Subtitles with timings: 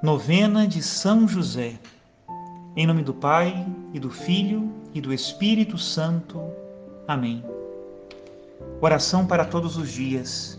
[0.00, 1.76] Novena de São José.
[2.76, 6.40] Em nome do Pai, e do Filho, e do Espírito Santo.
[7.08, 7.44] Amém.
[8.80, 10.56] Oração para todos os dias.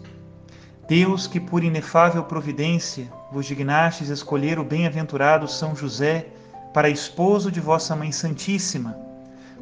[0.90, 6.28] Deus, que por inefável providência vos dignastes escolher o bem-aventurado São José
[6.74, 8.98] para esposo de vossa Mãe Santíssima,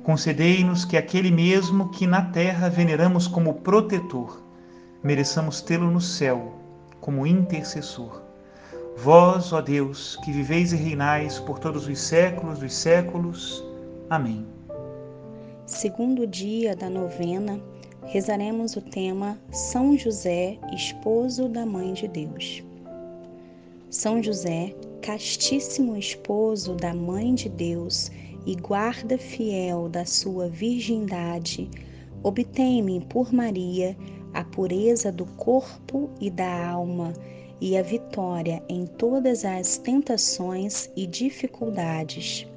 [0.02, 4.42] concedei-nos que aquele mesmo que na terra veneramos como protetor,
[5.04, 6.60] mereçamos tê-lo no céu
[7.00, 8.26] como intercessor
[9.00, 13.64] Vós, ó Deus, que viveis e reinais por todos os séculos dos séculos.
[14.10, 14.44] Amém.
[15.68, 17.62] Segundo dia da novena,
[18.06, 22.64] rezaremos o tema São José, esposo da Mãe de Deus.
[23.92, 28.10] São José, castíssimo esposo da Mãe de Deus
[28.48, 31.70] e guarda fiel da sua virgindade,
[32.24, 33.96] obtém-me por Maria
[34.34, 37.14] a pureza do corpo e da alma
[37.60, 42.48] e a vitória em todas as tentações e dificuldades.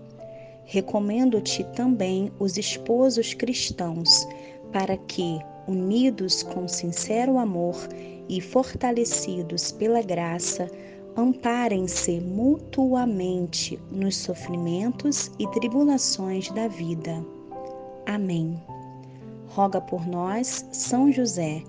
[0.64, 4.26] Recomendo-te também os esposos cristãos,
[4.72, 7.76] para que, unidos com sincero amor
[8.28, 10.70] e fortalecidos pela graça,
[11.16, 17.24] amparem-se mutuamente nos sofrimentos e tribulações da vida.
[18.06, 18.60] Amém.
[19.48, 21.64] Roga por nós, São José,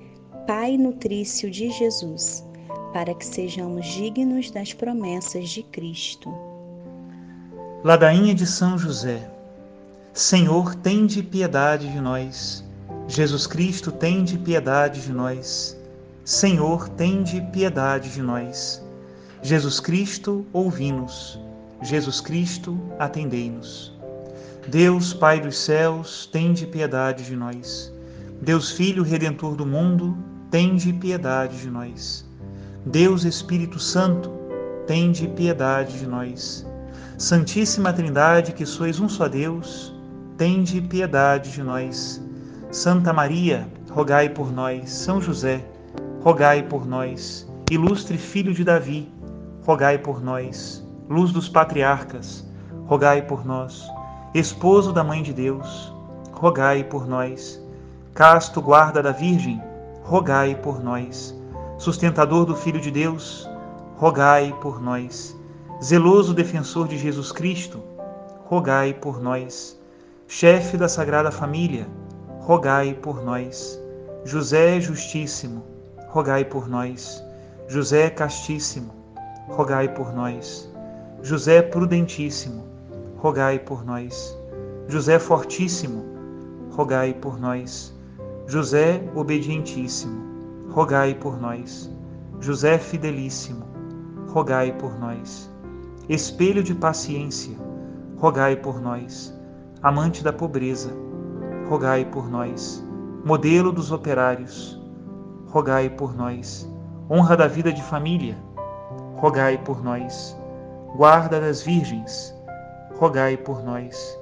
[0.46, 2.51] Pai nutrício de Jesus
[2.94, 6.34] para que sejamos dignos das promessas de Cristo.
[7.84, 9.30] Ladainha de São José.
[10.14, 12.64] Senhor, tende piedade de nós.
[13.08, 15.78] Jesus Cristo, tende piedade de nós.
[16.23, 18.81] Senhor, tende piedade de nós.
[19.42, 21.39] Jesus Cristo, ouvi-nos.
[21.81, 23.92] Jesus Cristo, atendei-nos.
[24.67, 27.92] Deus, Pai dos céus, tende piedade de nós.
[28.39, 30.16] Deus Filho Redentor do mundo,
[30.52, 32.23] tende piedade de nós.
[32.86, 34.32] Deus Espírito Santo,
[34.88, 36.66] tende piedade de nós.
[37.16, 39.94] Santíssima Trindade, que sois um só Deus,
[40.36, 42.19] tende piedade de nós.
[42.72, 44.90] Santa Maria, rogai por nós.
[44.90, 45.64] São José,
[46.24, 47.47] rogai por nós.
[47.69, 49.08] Ilustre Filho de Davi,
[49.63, 50.84] rogai por nós.
[51.08, 52.44] Luz dos patriarcas,
[52.88, 53.88] rogai por nós.
[54.34, 55.94] Esposo da Mãe de Deus,
[56.31, 57.62] rogai por nós.
[58.16, 59.62] Casto guarda da Virgem,
[60.03, 61.40] rogai por nós
[61.81, 63.50] sustentador do Filho de Deus,
[63.96, 65.36] rogai por nós.
[65.84, 67.81] Zeloso defensor de Jesus Cristo,
[68.46, 69.81] rogai por nós.
[70.28, 71.88] Chefe da Sagrada Família,
[72.42, 73.81] rogai por nós.
[74.24, 75.64] José Justíssimo,
[76.09, 77.24] rogai por nós.
[77.68, 78.94] José Castíssimo,
[79.48, 80.72] rogai por nós.
[81.24, 82.63] José Prudentíssimo,
[83.18, 84.38] rogai por nós.
[84.88, 86.06] José Fortíssimo,
[86.69, 87.92] rogai por nós.
[88.46, 90.31] José Obedientíssimo,
[90.72, 91.92] rogai por nós.
[92.40, 93.66] José Fidelíssimo,
[94.30, 95.52] rogai por nós.
[96.08, 97.56] Espelho de paciência,
[98.18, 99.38] rogai por nós.
[99.84, 100.90] Amante da pobreza,
[101.68, 102.84] rogai por nós.
[103.26, 104.81] Modelo dos operários,
[105.48, 106.68] rogai por nós.
[107.10, 108.38] Honra da vida de família,
[109.18, 110.36] rogai por nós.
[110.96, 112.34] Guarda das virgens,
[112.98, 114.18] rogai por nós.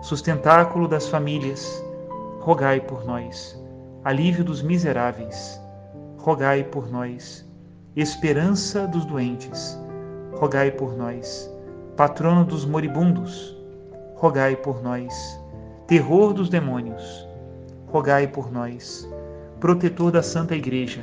[0.00, 1.84] Sustentáculo das famílias,
[2.40, 3.62] rogai por nós.
[4.02, 5.60] Alívio dos miseráveis,
[6.20, 7.46] rogai por nós.
[7.96, 9.78] Esperança dos doentes,
[10.34, 11.50] rogai por nós.
[11.96, 13.56] Patrono dos moribundos,
[14.16, 15.40] rogai por nós.
[15.86, 17.26] Terror dos demônios,
[17.86, 19.08] rogai por nós.
[19.58, 21.02] Protetor da Santa Igreja,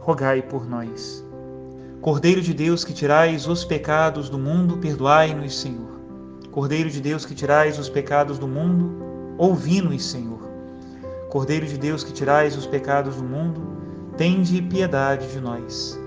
[0.00, 1.22] rogai por nós.
[2.00, 6.00] Cordeiro de Deus que tirais os pecados do mundo, perdoai-nos, Senhor.
[6.50, 10.40] Cordeiro de Deus que tirais os pecados do mundo, ouvi-nos, Senhor.
[11.28, 13.79] Cordeiro de Deus que tirais os pecados do mundo,
[14.20, 15.98] tende piedade de nós.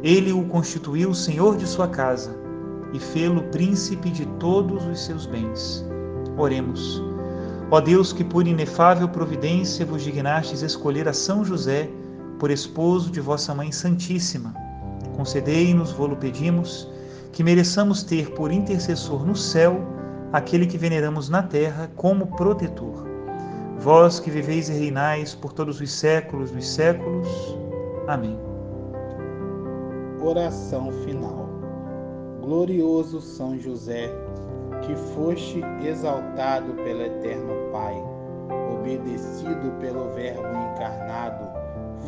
[0.00, 2.38] Ele o constituiu senhor de sua casa
[2.92, 5.84] e fê-lo príncipe de todos os seus bens.
[6.36, 7.02] Oremos.
[7.68, 11.90] Ó Deus, que por inefável providência vos dignastes escolher a São José
[12.38, 14.54] por esposo de vossa Mãe Santíssima,
[15.16, 16.88] concedei-nos, vô-lo pedimos,
[17.32, 19.84] que mereçamos ter por intercessor no céu
[20.32, 23.07] aquele que veneramos na terra como protetor
[23.78, 27.28] vós que viveis e reinais por todos os séculos dos séculos.
[28.06, 28.38] Amém.
[30.20, 31.48] Oração final.
[32.40, 34.10] Glorioso São José,
[34.82, 37.94] que foste exaltado pelo Eterno Pai,
[38.74, 41.46] obedecido pelo Verbo encarnado,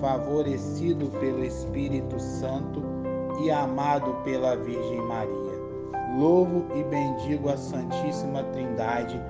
[0.00, 2.82] favorecido pelo Espírito Santo
[3.44, 5.60] e amado pela Virgem Maria.
[6.18, 9.20] Louvo e bendigo a Santíssima Trindade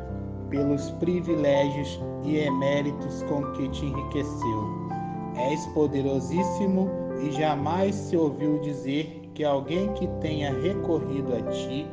[0.51, 4.91] pelos privilégios e eméritos com que te enriqueceu.
[5.37, 6.91] És poderosíssimo
[7.23, 11.87] e jamais se ouviu dizer que alguém que tenha recorrido a ti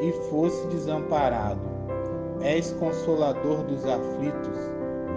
[0.00, 1.62] e fosse desamparado.
[2.40, 4.58] És consolador dos aflitos,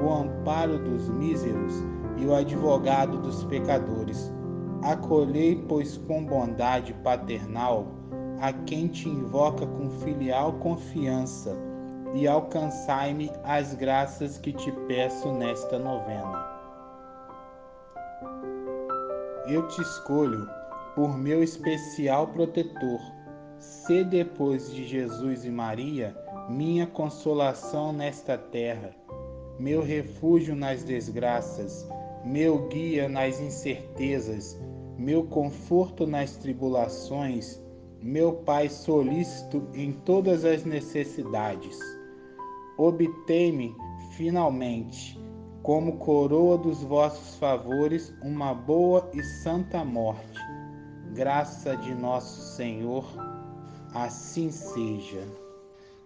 [0.04, 1.74] o amparo dos míseros
[2.18, 4.32] e o advogado dos pecadores.
[4.82, 7.88] Acolhei, pois, com bondade paternal
[8.40, 11.67] a quem te invoca com filial confiança
[12.14, 16.58] e alcançai-me as graças que te peço nesta novena.
[19.48, 20.50] Eu te escolho
[20.96, 23.00] por meu especial protetor.
[23.60, 26.16] Se depois de Jesus e Maria,
[26.50, 28.92] minha consolação nesta terra,
[29.60, 31.88] meu refúgio nas desgraças,
[32.24, 34.60] meu guia nas incertezas,
[34.98, 37.62] meu conforto nas tribulações,
[38.02, 41.97] meu Pai solícito em todas as necessidades.
[42.78, 43.76] Obtei-me,
[44.16, 45.20] finalmente,
[45.64, 50.40] como coroa dos vossos favores, uma boa e santa morte.
[51.14, 53.06] Graça de nosso Senhor,
[53.94, 55.28] assim seja.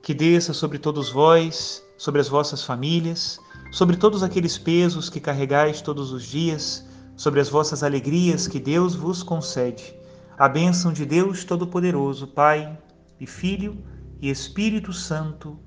[0.01, 3.39] Que desça sobre todos vós, sobre as vossas famílias,
[3.71, 8.95] sobre todos aqueles pesos que carregais todos os dias, sobre as vossas alegrias que Deus
[8.95, 10.01] vos concede
[10.41, 12.75] a bênção de Deus Todo-Poderoso, Pai
[13.19, 13.77] e Filho
[14.19, 15.59] e Espírito Santo.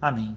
[0.00, 0.36] Amém.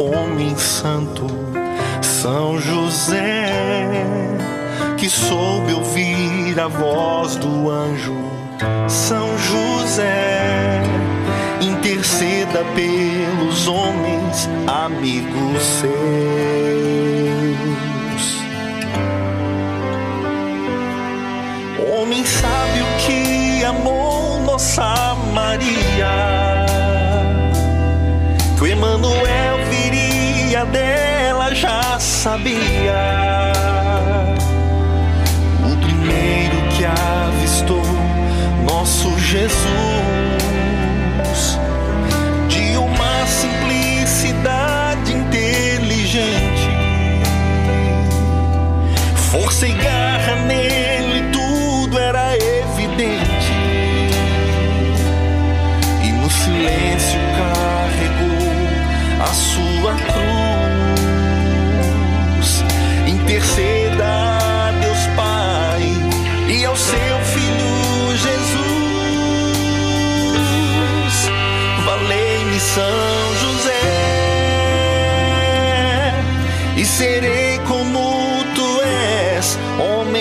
[0.00, 1.26] homem santo,
[2.02, 3.52] São José,
[4.96, 8.16] que soube ouvir a voz do anjo,
[8.88, 10.82] São José
[11.60, 16.97] interceda pelos homens, amigos seus.
[39.48, 39.87] Jesus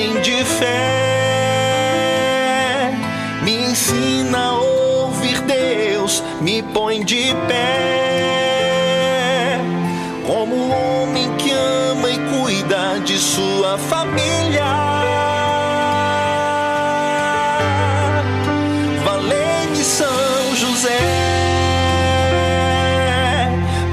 [0.07, 0.69] homem de fé.
[3.43, 9.59] Me ensina a ouvir Deus, me põe de pé.
[10.25, 14.63] Como um homem que ama e cuida de sua família.
[19.03, 20.97] Valente São José,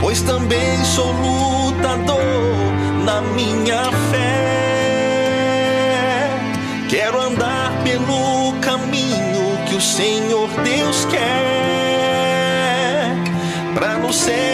[0.01, 2.23] pois também sou lutador
[3.05, 4.64] na minha fé.
[9.85, 11.21] Senhor Deus quer,
[13.75, 14.54] para no céu